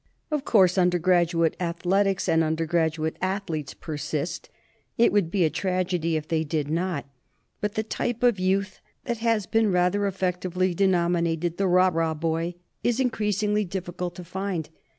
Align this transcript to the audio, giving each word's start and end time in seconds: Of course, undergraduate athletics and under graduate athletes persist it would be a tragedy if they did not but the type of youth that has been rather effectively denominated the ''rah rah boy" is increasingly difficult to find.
Of 0.31 0.43
course, 0.45 0.79
undergraduate 0.79 1.55
athletics 1.59 2.27
and 2.27 2.43
under 2.43 2.65
graduate 2.65 3.17
athletes 3.21 3.75
persist 3.75 4.49
it 4.97 5.11
would 5.11 5.29
be 5.29 5.43
a 5.45 5.49
tragedy 5.51 6.15
if 6.15 6.27
they 6.27 6.43
did 6.43 6.69
not 6.71 7.05
but 7.59 7.75
the 7.75 7.83
type 7.83 8.23
of 8.23 8.39
youth 8.39 8.81
that 9.03 9.19
has 9.19 9.45
been 9.45 9.71
rather 9.71 10.07
effectively 10.07 10.73
denominated 10.73 11.57
the 11.57 11.65
''rah 11.67 11.93
rah 11.93 12.13
boy" 12.15 12.55
is 12.83 12.99
increasingly 12.99 13.63
difficult 13.63 14.15
to 14.15 14.23
find. 14.23 14.69